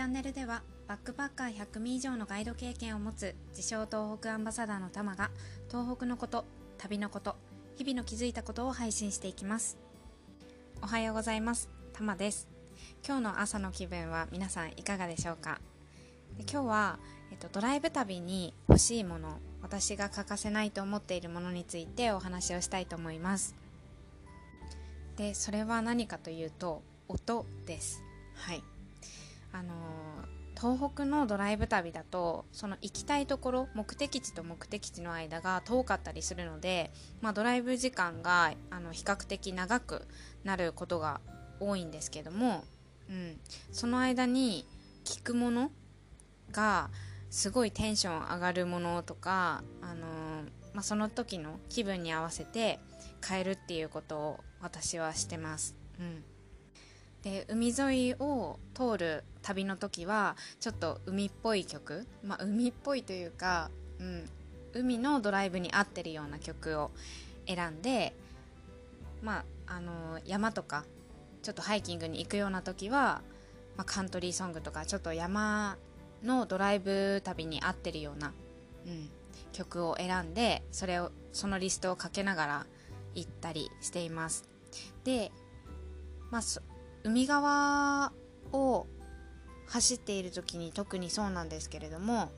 [0.00, 5.30] チャンネルではバックパッカー100名以上のガイド経験を持つ自称東北アンバサダーのタマが
[5.68, 6.46] 東北のこと
[6.78, 7.36] 旅のこと
[7.76, 9.76] 日々の気づいたことを配信していきます。
[10.80, 11.68] おはようございます。
[11.92, 12.48] タマです。
[13.06, 15.60] 今日の朝の気分は皆さんいかがでしょうか？
[16.38, 16.98] で今日は、
[17.30, 23.54] えっと、ドライブ旅に欲しいもの私が欠かせないと思っているものについてお話をしたいと思います。
[25.18, 28.02] でそれは何かというと音です。
[28.34, 28.62] はい。
[29.52, 29.74] あの
[30.60, 36.90] 東北のドライブ旅だとその行きたいところ目的地と目的地の間が遠かったりするので、
[37.22, 40.06] まあ、ドライブ時間があの比較的長く
[40.44, 41.22] なることが
[41.60, 42.64] 多いんですけども、
[43.08, 43.38] うん、
[43.72, 44.66] その間に
[45.04, 45.70] 聞くもの
[46.52, 46.90] が
[47.30, 50.06] すごいテンション上がるものとか、あの
[50.74, 52.80] まあ、その時の気分に合わせて
[53.26, 55.74] 変えるっていうことを私はしてます。
[55.98, 56.24] うん
[57.22, 64.28] で海沿いを通る旅の時はちょっと海っぽい曲、まあ、海っぽいというか、うん、
[64.72, 66.90] 海のドライブに合ってるような曲を
[67.46, 68.14] 選んで、
[69.22, 70.84] まあ、あの山とか
[71.42, 73.22] ちょっとハイキングに行くような時は、
[73.76, 75.76] まあ、カントリーソングとかちょっと山
[76.22, 78.32] のドライブ旅に合ってるような、
[78.86, 79.08] うん、
[79.52, 82.66] 曲を選んでそれをそのリストをかけながら
[83.14, 84.48] 行ったりしています。
[85.04, 85.32] で、
[86.30, 86.42] まあ、
[87.02, 88.12] 海側
[88.52, 88.86] を
[89.66, 92.30] 走っている時に特にそうなんですけれども、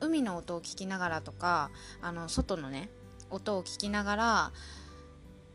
[0.00, 1.70] 海の音を聞きながらとか
[2.02, 2.90] あの外のね
[3.30, 4.52] 音を聞きながら、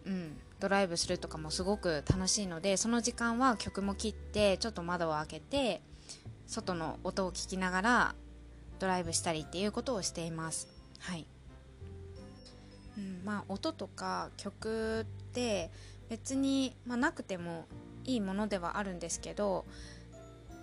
[0.05, 5.81] うん、ドライブするとかもすごく楽しいのでその時間は曲も切ってちょっと窓を開けて
[6.47, 8.15] 外の音を聞きながら
[8.79, 10.67] ドライブしたりっていうことをしています。
[10.99, 11.25] はい、
[12.97, 15.69] うん、まあ音とか曲って
[16.09, 17.65] 別に、まあ、なくても
[18.05, 19.65] いいものではあるんですけど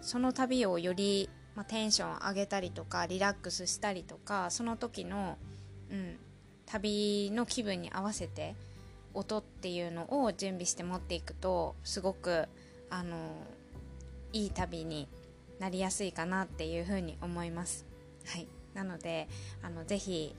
[0.00, 5.36] その旅をより、まあ、テンション上げたりとかリラックスしたりとかその時の、
[5.90, 6.16] うん、
[6.66, 8.54] 旅の気分に合わせて
[9.12, 12.46] 音っていうのを準備して持っていくとすごく
[12.90, 13.16] あの
[14.32, 15.08] いい旅に
[15.58, 17.84] なりやすいかなっていうふうに思います。
[18.26, 19.28] はい、なので
[19.62, 20.34] あのぜひ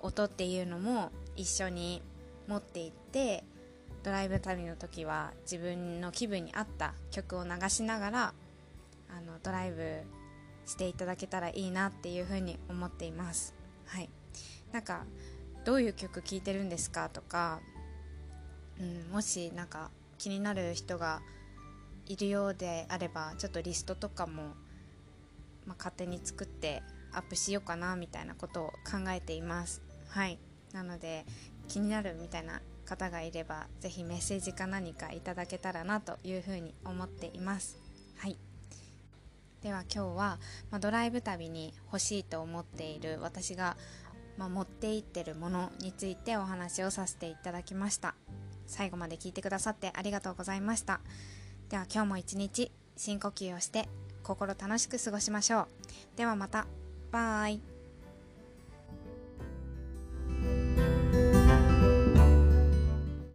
[0.00, 2.02] 音っていうのも一緒に
[2.48, 3.44] 持っていって
[4.06, 8.34] ドライブ旅の時は自分の気分に合った曲を流しながら
[9.10, 10.02] あのドライブ
[10.64, 13.52] していただけたらいいなっていうふうに思っています。
[13.84, 14.08] はい。
[14.70, 15.06] なんか
[15.64, 17.58] どういう曲聴いてるんですかとか、
[18.78, 21.20] うん、もしなんか気になる人が
[22.06, 24.54] いるようであればちょっとリストとかも、
[25.66, 29.82] まあ、勝手に作ってアップしようかなみたいなことを考えています。
[30.10, 30.38] はい。
[30.72, 31.26] なので
[31.66, 37.76] 気になるみたいな方がいればぜひメッセージか何かいただけたらなというふうに思っています。
[38.18, 38.38] はい。
[39.62, 40.38] では今日は、
[40.70, 43.76] まあ、ドライブ旅に欲しいと思っている私が、
[44.38, 48.14] まあ、持っていってるものについてお話をさせていただきました。
[48.66, 51.00] 最後まで聞いてくださってありがとうございました。
[51.68, 53.88] では今日も一日深呼吸をして
[54.22, 55.68] 心楽しく過ごしましょう。
[56.16, 56.66] ではまた。
[57.10, 57.75] バイ。